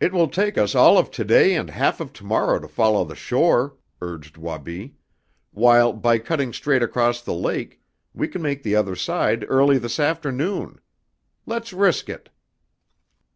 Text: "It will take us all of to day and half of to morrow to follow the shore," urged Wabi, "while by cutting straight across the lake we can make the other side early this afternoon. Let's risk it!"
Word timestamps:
"It 0.00 0.12
will 0.12 0.26
take 0.26 0.58
us 0.58 0.74
all 0.74 0.98
of 0.98 1.12
to 1.12 1.22
day 1.22 1.54
and 1.54 1.70
half 1.70 2.00
of 2.00 2.12
to 2.14 2.24
morrow 2.24 2.58
to 2.58 2.66
follow 2.66 3.04
the 3.04 3.14
shore," 3.14 3.76
urged 4.00 4.36
Wabi, 4.36 4.96
"while 5.52 5.92
by 5.92 6.18
cutting 6.18 6.52
straight 6.52 6.82
across 6.82 7.22
the 7.22 7.32
lake 7.32 7.80
we 8.12 8.26
can 8.26 8.42
make 8.42 8.64
the 8.64 8.74
other 8.74 8.96
side 8.96 9.44
early 9.48 9.78
this 9.78 10.00
afternoon. 10.00 10.80
Let's 11.46 11.72
risk 11.72 12.08
it!" 12.08 12.28